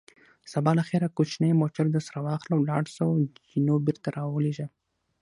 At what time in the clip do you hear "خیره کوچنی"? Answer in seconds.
0.89-1.51